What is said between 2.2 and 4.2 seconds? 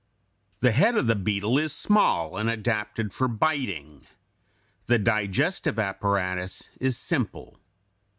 and adapted for biting (Fig.